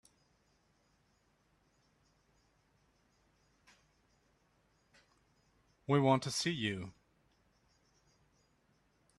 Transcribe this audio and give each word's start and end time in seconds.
We 5.87 5.99
want 5.99 6.23
to 6.23 6.31
see 6.31 6.51
you. 6.51 6.91